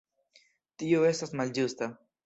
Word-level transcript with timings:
Tio 0.83 1.05
estas 1.13 1.37
malĝusta. 1.43 1.95